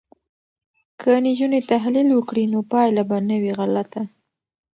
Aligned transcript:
که 1.01 1.11
نجونې 1.25 1.59
تحلیل 1.71 2.09
وکړي 2.13 2.43
نو 2.53 2.59
پایله 2.71 3.03
به 3.09 3.17
نه 3.29 3.37
وي 3.41 3.51
غلطه. 3.59 4.01